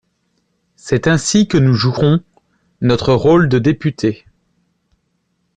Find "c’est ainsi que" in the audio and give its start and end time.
0.75-1.59